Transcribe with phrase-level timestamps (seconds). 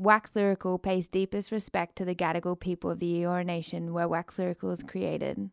[0.00, 4.38] Wax Lyrical pays deepest respect to the Gadigal people of the Eora Nation where Wax
[4.38, 5.50] Lyrical is created.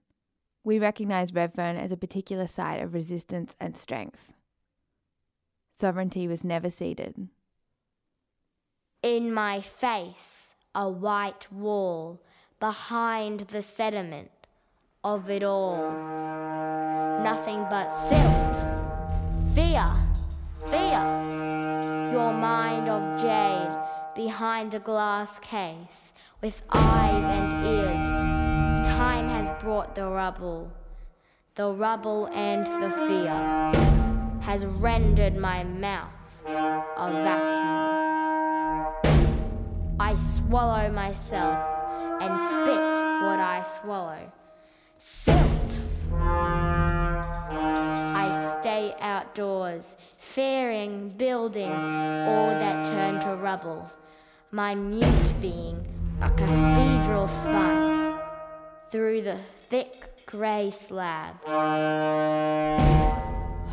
[0.63, 4.31] We recognise Redfern as a particular site of resistance and strength.
[5.77, 7.27] Sovereignty was never ceded.
[9.03, 12.21] In my face, a white wall
[12.61, 14.31] behind the sediment
[15.03, 15.91] of it all.
[17.21, 18.55] Nothing but silt,
[19.53, 19.85] fear,
[20.69, 22.11] fear.
[22.13, 23.76] Your mind of jade
[24.17, 28.87] behind a glass case with eyes and ears.
[28.87, 30.71] Time has brought the rubble,
[31.53, 33.31] the rubble and the fear
[34.41, 36.09] has rendered my mouth
[36.47, 37.77] a vacuum.
[39.99, 41.59] I swallow myself
[42.19, 42.79] and spit
[43.21, 44.31] what I swallow.
[44.97, 45.79] Silt.
[48.19, 53.87] I stay outdoors, fearing building all that turn to rubble.
[54.51, 55.85] My mute being
[56.21, 58.17] a cathedral spine
[58.89, 61.35] through the thick grey slab.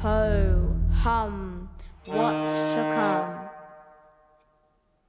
[0.00, 1.69] Ho, hum,
[2.06, 3.48] what's to come?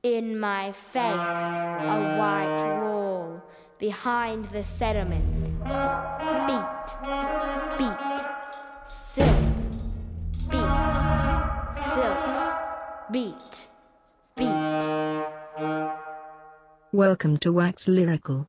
[0.03, 3.41] In my face, a white wall
[3.79, 5.63] behind the sediment.
[6.45, 6.85] Beat,
[7.79, 8.25] beat,
[8.85, 9.57] silt,
[10.51, 10.75] beat,
[11.75, 12.19] silt,
[13.11, 13.54] beat.
[16.95, 18.47] Welcome to Wax Lyrical.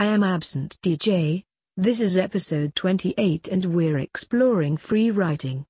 [0.00, 1.44] I am Absent DJ.
[1.76, 5.64] This is episode 28 and we're exploring free writing.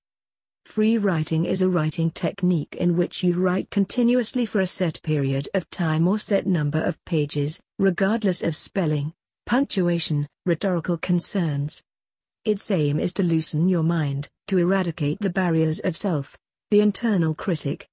[0.64, 5.50] Free writing is a writing technique in which you write continuously for a set period
[5.52, 9.12] of time or set number of pages, regardless of spelling,
[9.44, 11.82] punctuation, rhetorical concerns.
[12.46, 16.38] Its aim is to loosen your mind, to eradicate the barriers of self,
[16.70, 17.86] the internal critic.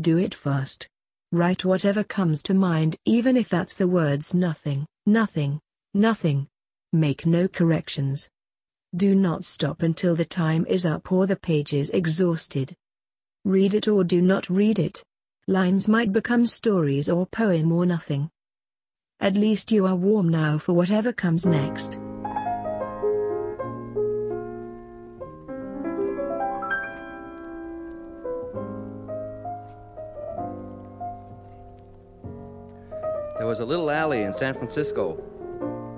[0.00, 0.88] Do it fast.
[1.30, 5.60] Write whatever comes to mind even if that's the words nothing, nothing,
[5.92, 6.48] nothing.
[6.94, 8.30] Make no corrections.
[8.96, 12.74] Do not stop until the time is up or the page is exhausted.
[13.44, 15.02] Read it or do not read it.
[15.46, 18.30] Lines might become stories or poem or nothing.
[19.20, 22.00] At least you are warm now for whatever comes next.
[33.48, 35.14] Was a little alley in San Francisco,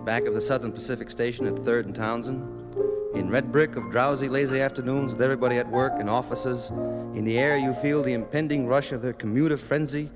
[0.07, 2.77] back of the Southern Pacific Station at 3rd and Townsend.
[3.17, 6.71] In red brick of drowsy, lazy afternoons with everybody at work in offices,
[7.13, 10.11] in the air you feel the impending rush of their commuter frenzy.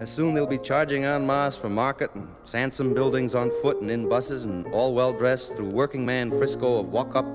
[0.00, 3.90] As soon they'll be charging en masse for market and Sansome buildings on foot and
[3.90, 7.26] in buses and all well dressed through working man Frisco of walk up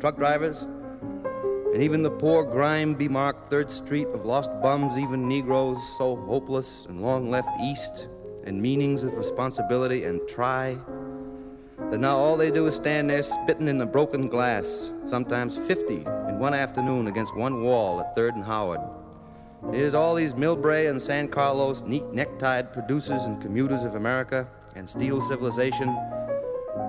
[0.00, 0.62] truck drivers.
[1.74, 6.86] And even the poor grime bemarked Third Street of lost bums, even Negroes so hopeless
[6.88, 8.08] and long left east,
[8.44, 10.76] and meanings of responsibility and try
[11.90, 15.96] that now all they do is stand there spitting in the broken glass, sometimes 50
[15.96, 18.80] in one afternoon against one wall at 3rd and Howard.
[19.70, 24.88] Here's all these Millbrae and San Carlos neat necktied producers and commuters of America and
[24.88, 25.94] steel civilization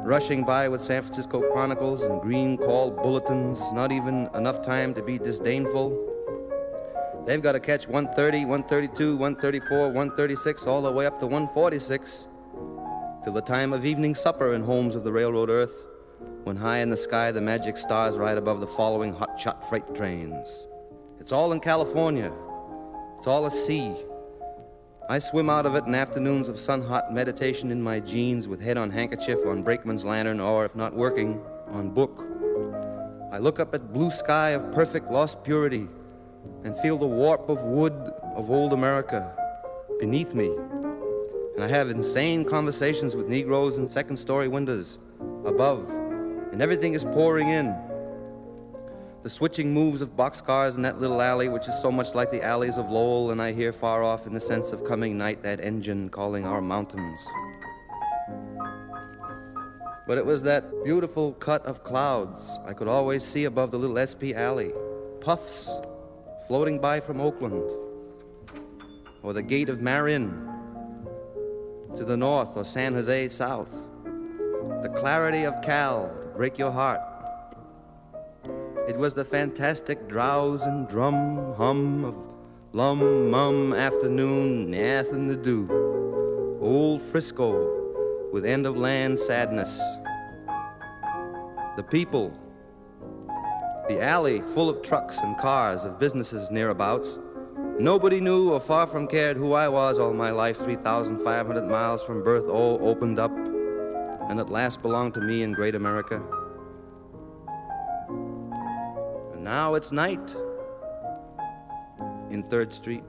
[0.04, 5.02] rushing by with San Francisco Chronicles and green call bulletins, not even enough time to
[5.02, 6.13] be disdainful.
[7.26, 12.28] They've got to catch 130, 132, 134, 136, all the way up to 146
[13.24, 15.86] till the time of evening supper in homes of the railroad earth,
[16.44, 19.96] when high in the sky the magic stars ride above the following hot shot freight
[19.96, 20.68] trains.
[21.18, 22.34] It's all in California.
[23.18, 23.96] It's all a sea.
[25.08, 28.60] I swim out of it in afternoons of sun hot meditation in my jeans with
[28.60, 32.26] head on handkerchief on brakeman's lantern or, if not working, on book.
[33.32, 35.88] I look up at blue sky of perfect lost purity
[36.64, 37.94] and feel the warp of wood
[38.36, 39.36] of old America
[40.00, 40.56] beneath me
[41.56, 44.98] and I have insane conversations with Negroes in second story windows
[45.46, 45.88] above,
[46.52, 47.76] and everything is pouring in.
[49.22, 52.42] The switching moves of boxcars in that little alley, which is so much like the
[52.42, 55.62] alleys of Lowell, and I hear far off in the sense of coming night that
[55.62, 57.20] engine calling our mountains.
[60.06, 63.96] But it was that beautiful cut of clouds I could always see above the little
[64.04, 64.74] SP alley,
[65.22, 65.70] puffs
[66.48, 67.70] floating by from Oakland,
[69.22, 70.50] or the gate of Marin
[71.96, 73.72] to the north or San Jose south.
[74.82, 77.00] The clarity of Cal to break your heart.
[78.88, 82.18] It was the fantastic drowse and drum hum of
[82.74, 86.60] lum mum afternoon, nothing to do.
[86.60, 89.80] Old Frisco with end of land sadness.
[91.78, 92.34] The people,
[93.88, 97.20] the alley full of trucks and cars of businesses nearabouts,
[97.80, 102.24] Nobody knew or far from cared who I was all my life, 3,500 miles from
[102.24, 106.22] birth, all opened up, and at last belonged to me in great America.
[109.34, 110.36] And now it's night
[112.30, 113.04] in 3rd Street.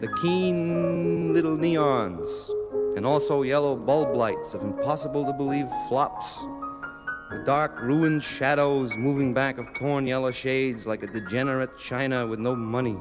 [0.00, 2.26] The keen little neons,
[2.96, 6.38] and also yellow bulb lights of impossible to believe flops
[7.30, 12.40] the dark, ruined shadows moving back of torn yellow shades like a degenerate China with
[12.40, 12.96] no money.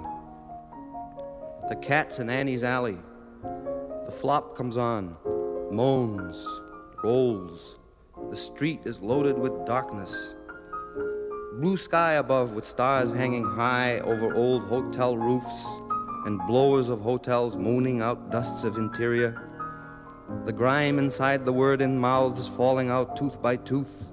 [1.68, 3.00] The cats in Annie's alley.
[3.42, 5.18] The flop comes on,
[5.72, 6.46] moans,
[7.04, 7.80] rolls.
[8.30, 10.36] The street is loaded with darkness.
[11.60, 15.66] Blue sky above with stars hanging high over old hotel roofs
[16.28, 19.42] and blowers of hotels moaning out dusts of interior.
[20.46, 24.09] The grime inside the word in mouths falling out tooth by tooth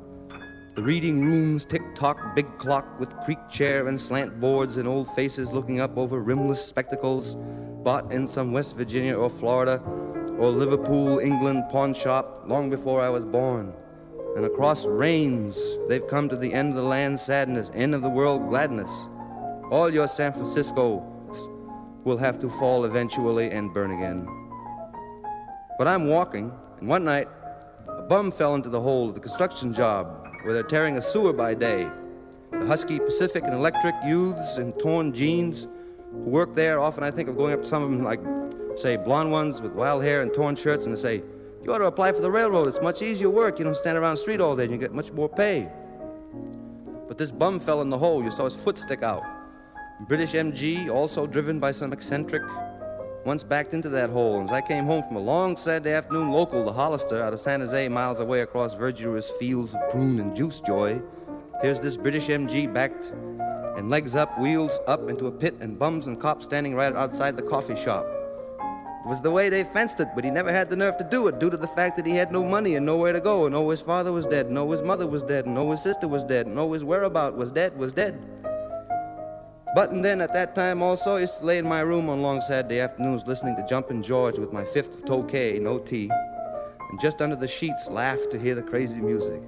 [0.77, 5.09] the reading rooms tick tock, big clock with creak chair and slant boards and old
[5.15, 7.35] faces looking up over rimless spectacles,
[7.83, 9.83] bought in some West Virginia or Florida
[10.39, 13.73] or Liverpool, England pawn shop long before I was born.
[14.37, 15.59] And across rains,
[15.89, 18.91] they've come to the end of the land sadness, end of the world gladness.
[19.71, 20.99] All your San Francisco
[22.05, 24.29] will have to fall eventually and burn again.
[25.79, 27.29] But I'm walking, and one night,
[27.89, 31.33] a bum fell into the hole of the construction job where they're tearing a sewer
[31.33, 31.91] by day.
[32.53, 35.67] The Husky Pacific and Electric youths in torn jeans
[36.13, 38.21] who work there, often I think of going up to some of them, like,
[38.77, 41.25] say, blonde ones with wild hair and torn shirts, and say,
[41.65, 42.69] You ought to apply for the railroad.
[42.69, 43.59] It's much easier work.
[43.59, 45.69] You don't stand around the street all day and you get much more pay.
[47.09, 48.23] But this bum fell in the hole.
[48.23, 49.25] You saw his foot stick out.
[50.07, 52.43] British MG, also driven by some eccentric,
[53.27, 54.39] once backed into that hole.
[54.39, 57.41] And as I came home from a long Saturday afternoon local to Hollister out of
[57.41, 61.03] San Jose, miles away across verdurous fields of prune and juice joy,
[61.61, 63.13] here's this British MG backed
[63.77, 67.37] and legs up, wheels up into a pit, and bums and cops standing right outside
[67.37, 68.07] the coffee shop.
[69.05, 71.27] It was the way they fenced it, but he never had the nerve to do
[71.27, 73.57] it due to the fact that he had no money and nowhere to go, and
[73.57, 76.07] oh, his father was dead, and oh, his mother was dead, and oh, his sister
[76.07, 78.19] was dead, and oh, his whereabout was dead, was dead.
[79.77, 82.41] But and then at that time also, used to lay in my room on long
[82.41, 86.11] Saturday afternoons listening to Jumpin' George with my fifth of Tokay, no tea,
[86.91, 89.39] and just under the sheets laugh to hear the crazy music.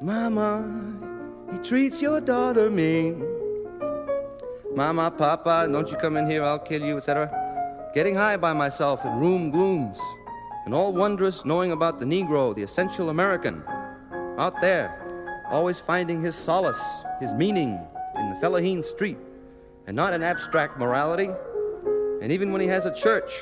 [0.00, 0.64] Mama,
[1.52, 3.22] he treats your daughter mean.
[4.74, 7.28] Mama, Papa, don't you come in here, I'll kill you, etc.
[7.94, 9.98] Getting high by myself in room glooms,
[10.64, 13.62] and all wondrous knowing about the Negro, the essential American,
[14.38, 16.82] out there, always finding his solace,
[17.20, 17.78] his meaning
[18.16, 19.18] in the Fellaheen street
[19.86, 21.30] and not an abstract morality.
[22.20, 23.32] And even when he has a church,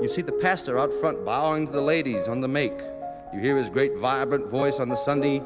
[0.00, 2.78] you see the pastor out front bowing to the ladies on the make.
[3.32, 5.42] You hear his great vibrant voice on the Sunday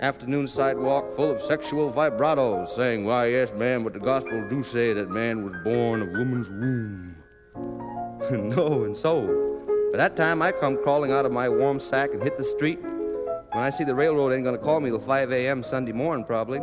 [0.00, 4.92] afternoon sidewalk full of sexual vibratos saying, Why, yes, man, but the gospel do say
[4.92, 7.16] that man was born of woman's womb.
[8.50, 9.40] no, and so.
[9.92, 12.80] By that time, I come crawling out of my warm sack and hit the street.
[12.82, 15.62] When I see the railroad ain't gonna call me till 5 a.m.
[15.62, 16.60] Sunday morning, probably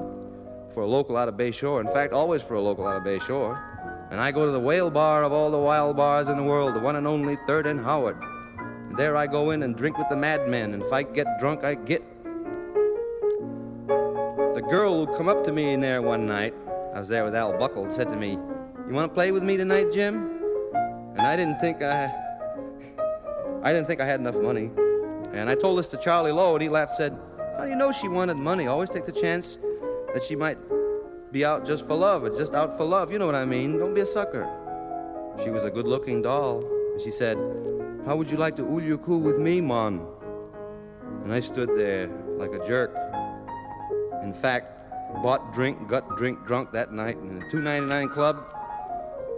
[0.73, 1.81] for a local out of Bay Shore.
[1.81, 3.61] In fact, always for a local out of Bay Shore.
[4.11, 6.75] And I go to the whale bar of all the wild bars in the world,
[6.75, 8.17] the one and only Third and Howard.
[8.89, 11.63] And there I go in and drink with the madmen, and if I get drunk,
[11.63, 12.03] I get.
[13.87, 16.53] The girl who come up to me in there one night,
[16.93, 18.31] I was there with Al Buckle, said to me,
[18.87, 20.29] You want to play with me tonight, Jim?
[21.17, 22.13] And I didn't think I.
[23.63, 24.71] I didn't think I had enough money.
[25.31, 27.17] And I told this to Charlie Lowe, and he laughed, said,
[27.57, 28.67] How do you know she wanted money?
[28.67, 29.57] Always take the chance
[30.13, 30.57] that she might
[31.31, 33.11] be out just for love or just out for love.
[33.11, 33.77] You know what I mean?
[33.77, 34.49] Don't be a sucker.
[35.43, 36.63] She was a good looking doll.
[36.91, 37.37] And she said,
[38.05, 40.05] How would you like to ulyuku with me, Mon?
[41.23, 42.95] And I stood there like a jerk.
[44.23, 44.77] In fact,
[45.23, 48.43] bought drink, got drink drunk that night in the 299 club.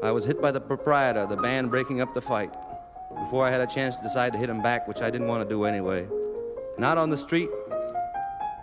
[0.02, 2.54] I was hit by the proprietor, the band breaking up the fight,
[3.18, 5.48] before I had a chance to decide to hit him back, which I didn't want
[5.48, 6.08] to do anyway.
[6.78, 7.50] Not on the street,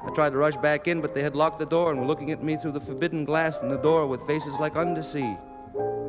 [0.03, 2.31] I tried to rush back in, but they had locked the door and were looking
[2.31, 5.37] at me through the forbidden glass in the door with faces like undersea.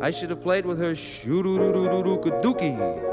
[0.01, 3.07] I should have played with her shoo-doo-doo-doo-doo-doo-dookie.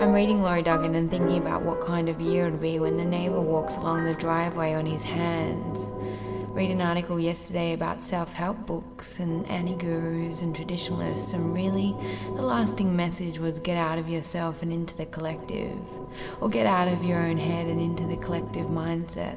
[0.00, 3.04] I'm reading Laurie Duggan and thinking about what kind of year it'll be when the
[3.04, 5.90] neighbour walks along the driveway on his hands
[6.54, 11.96] read an article yesterday about self help books and anti gurus and traditionalists, and really
[12.36, 15.76] the lasting message was get out of yourself and into the collective,
[16.40, 19.36] or get out of your own head and into the collective mindset.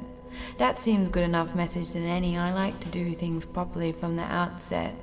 [0.58, 2.38] That seems good enough message than any.
[2.38, 4.94] I like to do things properly from the outset.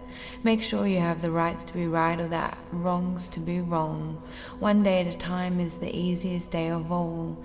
[0.44, 4.23] Make sure you have the rights to be right or the wrongs to be wrong.
[4.61, 7.42] One day at a time is the easiest day of all.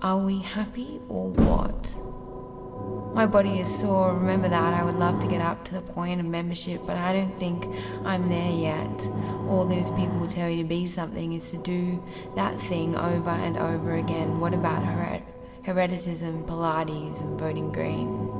[0.00, 1.94] Are we happy or what?
[3.12, 4.72] My body is sore, remember that.
[4.72, 7.66] I would love to get up to the point of membership, but I don't think
[8.04, 9.10] I'm there yet.
[9.48, 12.02] All those people tell you to be something is to do
[12.36, 14.40] that thing over and over again.
[14.40, 15.22] What about hered-
[15.64, 18.39] hereditism, Pilates, and voting green?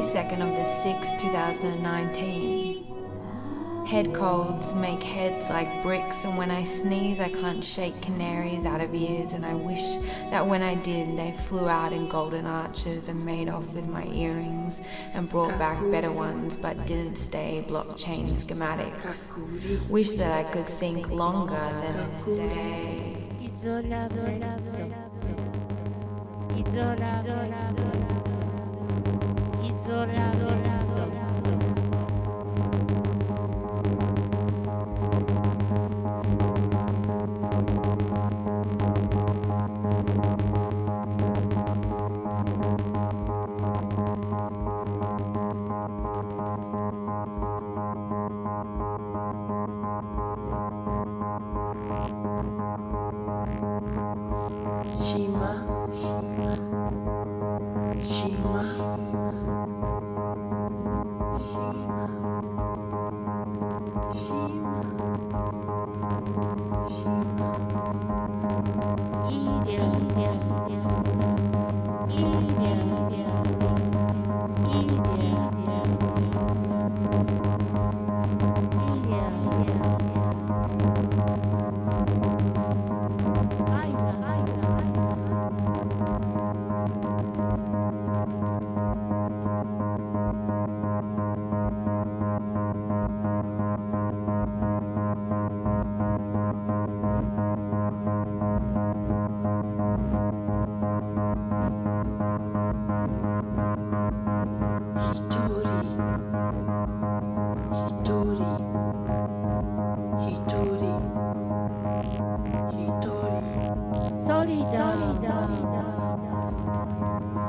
[0.00, 2.86] 22nd of the 6th, 2019.
[3.86, 8.80] Head colds make heads like bricks, and when I sneeze, I can't shake canaries out
[8.80, 9.96] of ears, and I wish
[10.30, 14.06] that when I did, they flew out in golden arches and made off with my
[14.06, 14.80] earrings
[15.12, 19.28] and brought back better ones, but didn't stay blockchain schematics.
[19.90, 22.10] Wish that I could think longer than a
[22.54, 23.18] day.
[29.90, 30.30] Isolamento.
[30.40, 30.69] Shima,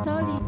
[0.03, 0.41] Solid,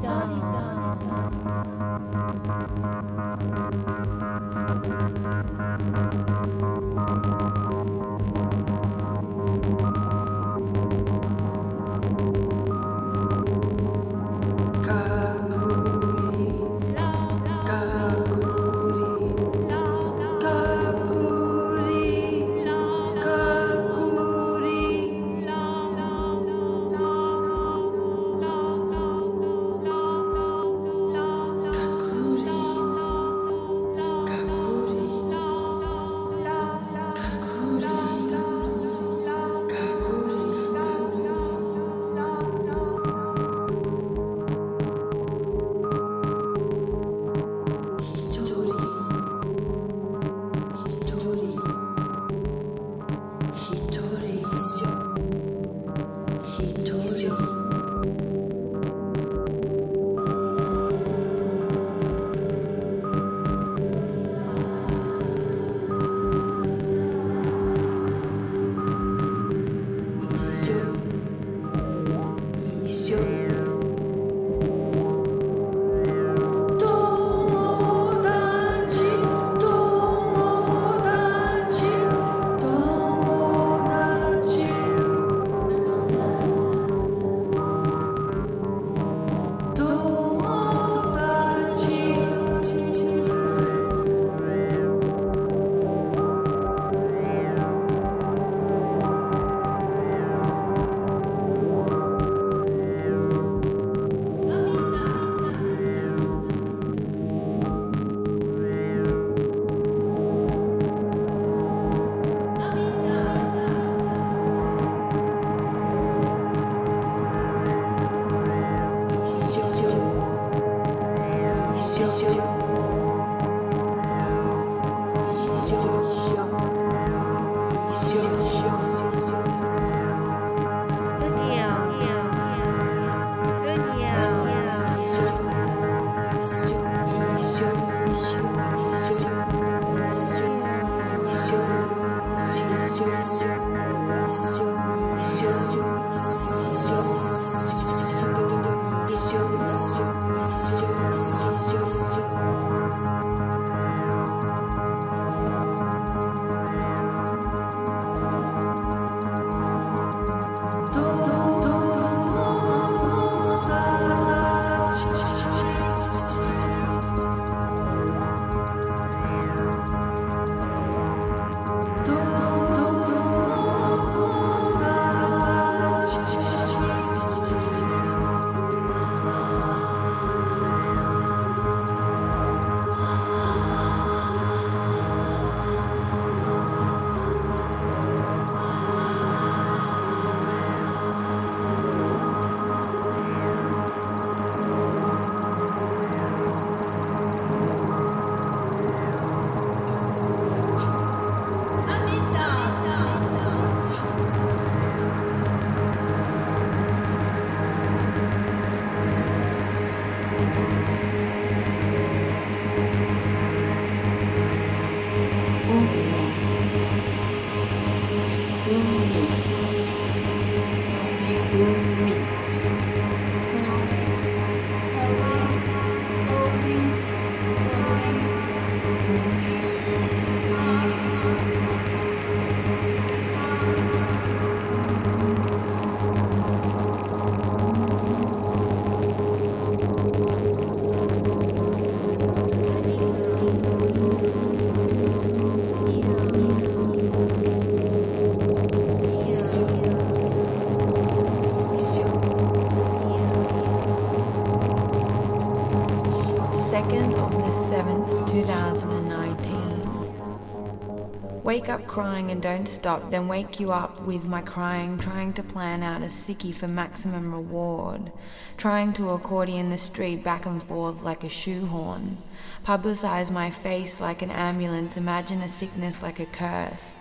[261.64, 265.42] Wake up crying and don't stop, then wake you up with my crying, trying to
[265.42, 268.12] plan out a sickie for maximum reward,
[268.58, 272.18] trying to accordion the street back and forth like a shoehorn,
[272.66, 277.00] publicize my face like an ambulance, imagine a sickness like a curse.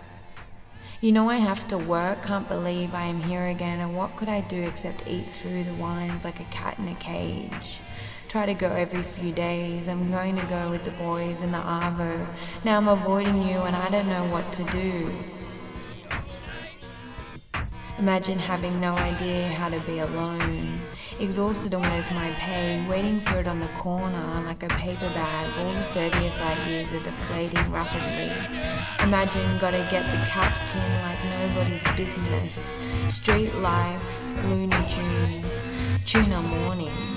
[1.01, 4.29] You know I have to work, can't believe I am here again, and what could
[4.29, 7.81] I do except eat through the wines like a cat in a cage?
[8.33, 9.87] Try to go every few days.
[9.87, 12.25] I'm going to go with the boys in the Arvo.
[12.65, 15.15] Now I'm avoiding you and I don't know what to do.
[17.99, 20.81] Imagine having no idea how to be alone.
[21.19, 22.83] Exhausted where's my pay?
[22.89, 25.53] Waiting for it on the corner like a paper bag.
[25.59, 28.31] All the 30th ideas are deflating rapidly.
[29.05, 32.73] Imagine gotta get the captain like nobody's business.
[33.13, 35.63] Street life, Looney Tunes,
[36.03, 37.12] tuna morning.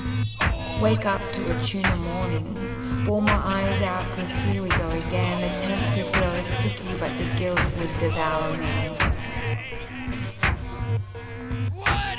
[0.80, 3.04] Wake up to a tuna morning.
[3.06, 5.54] Bore my eyes out, cause here we go again.
[5.54, 8.90] Attempt to throw a sickie, but the guilt would devour me.
[11.74, 12.16] What?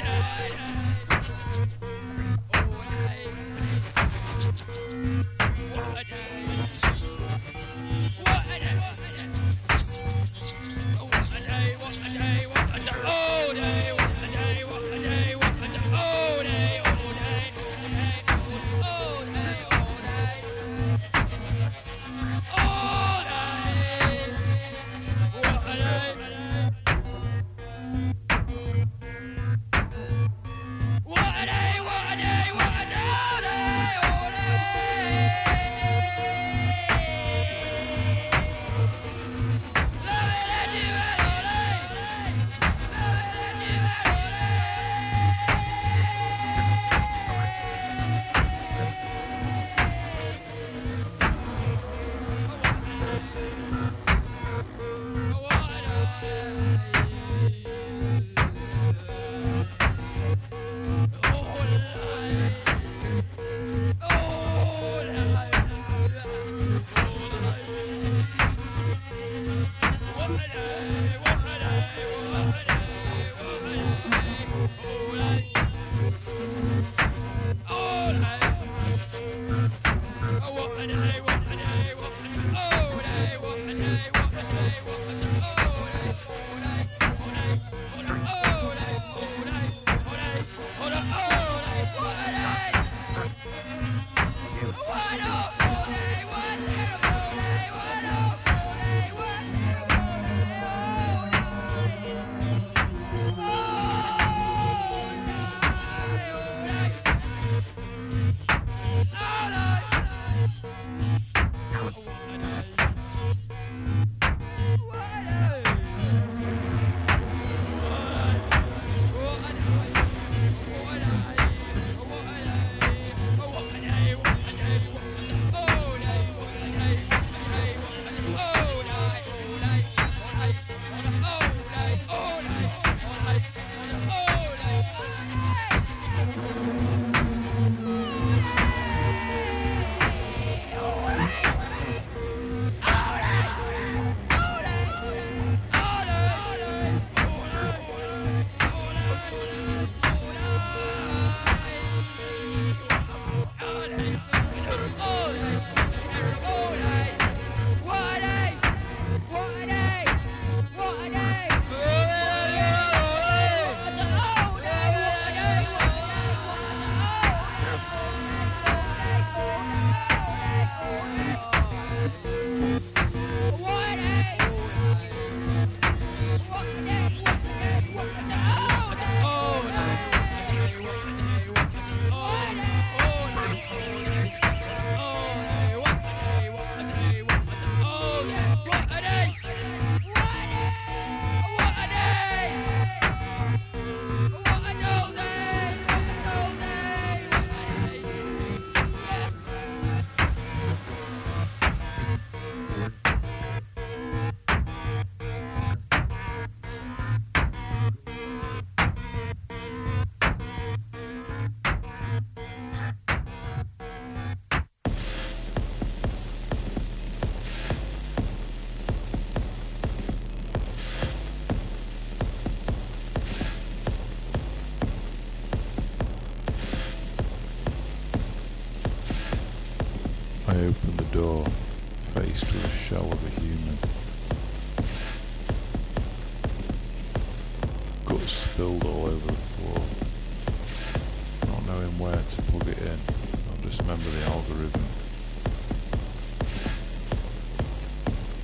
[243.67, 244.87] Dismember the algorithm.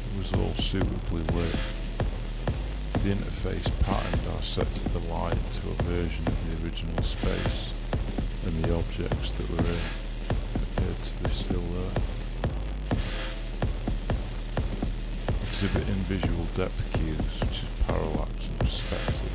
[0.03, 1.59] It was all suitably lit.
[2.99, 7.71] The interface patterned our set to the light to a version of the original space,
[8.43, 9.83] and the objects that were in
[10.59, 11.95] appeared to be still there.
[15.39, 19.31] Exhibiting visual depth cues which is parallax and perspective.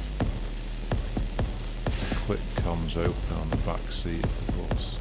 [2.11, 4.98] The click comes open on the back seat of the bus.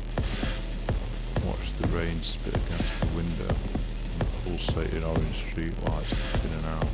[1.79, 6.89] The rain spit against the window and the pulsating orange street lights in and out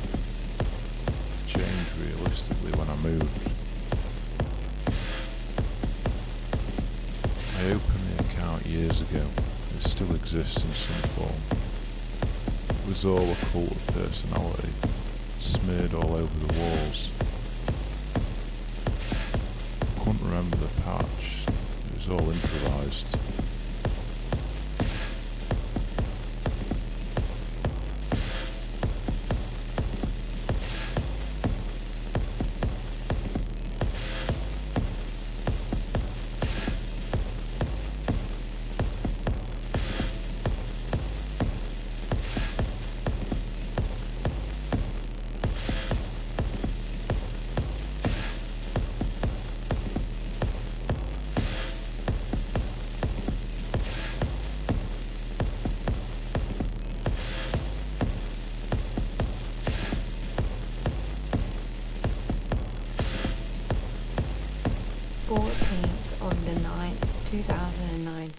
[1.48, 3.54] changed realistically when I moved.
[7.56, 9.24] I opened the account years ago.
[9.76, 11.40] It still exists in some form.
[12.76, 14.68] It was all a cult of personality,
[15.40, 17.10] smeared all over the walls.
[19.80, 21.46] I couldn't remember the patch.
[21.48, 23.23] It was all improvised.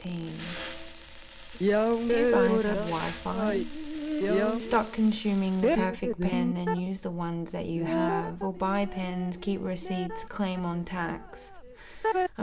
[0.06, 2.08] 2019.
[2.08, 3.66] Do you guys have Wi-Fi?
[4.60, 9.36] Stop consuming the perfect pen and use the ones that you have, or buy pens,
[9.38, 11.60] keep receipts, claim on tax.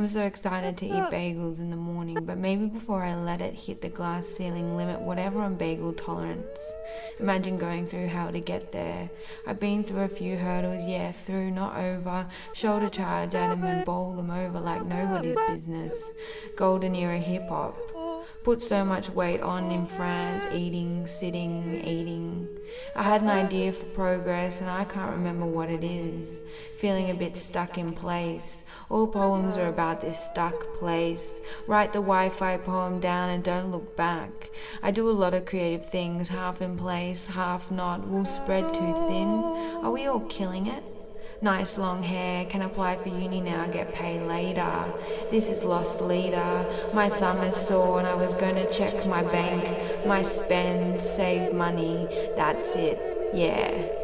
[0.02, 3.54] I'm so excited to eat bagels in the morning, but maybe before I let it
[3.54, 6.72] hit the glass ceiling, limit whatever on bagel tolerance.
[7.20, 9.08] Imagine going through hell to get there.
[9.46, 12.28] I've been through a few hurdles, yeah, through, not over.
[12.52, 16.10] Shoulder charge at them and bowl them over like nobody's business.
[16.56, 17.78] Golden era hip hop.
[18.42, 22.48] Put so much weight on in France, eating, sitting, eating.
[22.96, 26.42] I had an idea for progress and I can't remember what it is.
[26.76, 28.64] Feeling a bit stuck in place.
[28.90, 31.40] All poems are about this stuck place.
[31.68, 34.50] Write the Wi Fi poem down and don't look back.
[34.82, 38.08] I do a lot of creative things, half in place, half not.
[38.08, 39.28] We'll spread too thin.
[39.84, 40.82] Are we all killing it?
[41.42, 44.84] Nice long hair, can apply for uni now, get paid later.
[45.32, 46.64] This is lost leader.
[46.94, 52.06] My thumb is sore and I was gonna check my bank, my spend, save money.
[52.36, 54.01] That's it, yeah.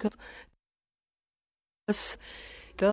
[0.00, 0.16] godt.
[2.78, 2.92] Der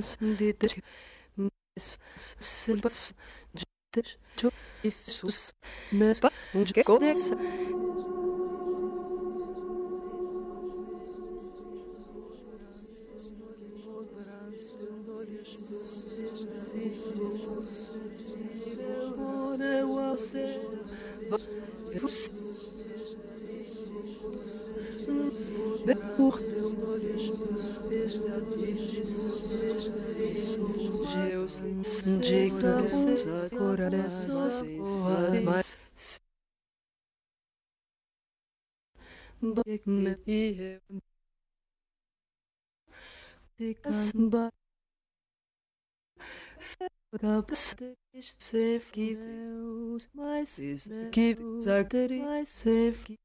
[0.00, 0.82] Sandidic
[1.36, 1.98] Mis
[2.38, 3.14] Silbas
[3.54, 4.18] Jidic
[4.82, 5.54] Ifsus
[5.92, 7.32] Mesba Jgekos
[31.02, 31.62] Deus.
[32.20, 33.02] Deus,
[47.16, 49.18] Capteish safe keep
[50.14, 53.18] my sister keep you safe keep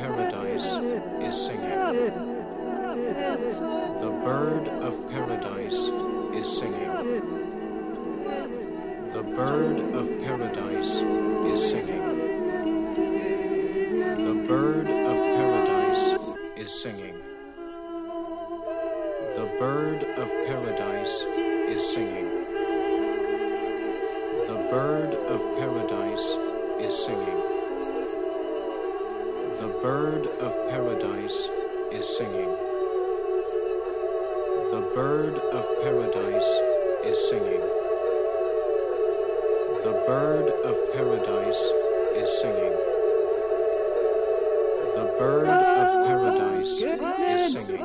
[0.00, 0.64] paradise
[1.20, 1.68] is singing.
[4.00, 5.76] The bird of paradise
[6.32, 6.88] is singing.
[9.10, 10.94] The bird of paradise
[11.52, 12.04] is singing.
[14.24, 17.19] The bird of paradise is singing.
[30.20, 31.48] Bird of paradise
[31.92, 32.50] is singing.
[34.70, 36.50] The bird of paradise
[37.04, 37.60] is singing.
[39.82, 41.62] The bird of paradise
[42.14, 42.76] is singing.
[44.94, 47.80] The bird of paradise is singing.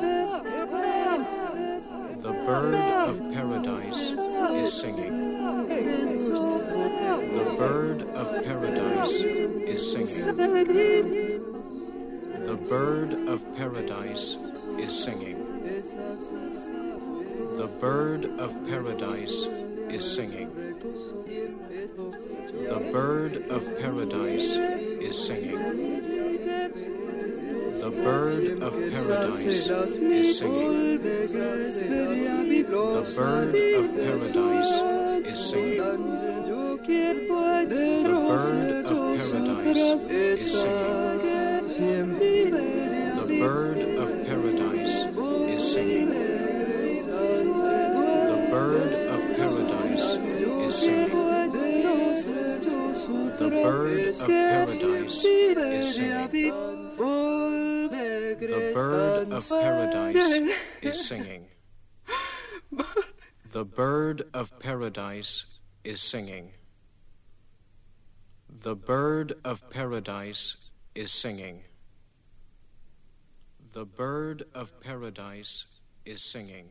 [2.20, 4.12] The bird of paradise
[4.52, 5.14] is singing.
[7.32, 11.25] The bird of paradise is singing.
[12.66, 14.36] The bird of paradise
[14.76, 15.38] is singing.
[17.54, 19.46] The bird of paradise
[19.88, 20.50] is singing.
[22.66, 25.54] The bird of paradise is singing.
[27.78, 31.02] The bird of paradise is singing.
[31.02, 34.72] The bird of paradise
[35.22, 35.46] is
[40.60, 41.15] singing.
[41.76, 45.04] The bird of paradise
[45.50, 46.08] is singing.
[48.26, 51.10] The bird of paradise is singing.
[53.36, 56.24] The bird of paradise is singing.
[57.52, 58.30] The
[58.88, 59.28] bird of
[59.60, 60.24] paradise
[60.80, 61.46] is singing.
[63.52, 65.44] The bird of paradise
[65.84, 66.52] is singing.
[68.48, 70.56] The bird of paradise
[70.96, 71.62] is singing.
[73.72, 75.66] The bird of paradise
[76.06, 76.70] is singing.